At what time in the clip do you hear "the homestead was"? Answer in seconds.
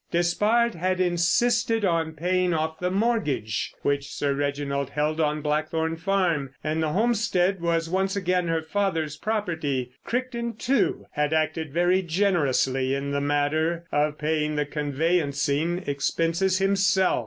6.81-7.87